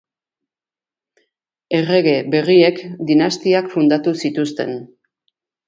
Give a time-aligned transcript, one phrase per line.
[1.81, 4.77] Errege berriek dinastiak fundatu zituzten.